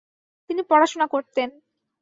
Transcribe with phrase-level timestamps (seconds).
[0.49, 1.49] তিনি পড়াশোনা করতেন।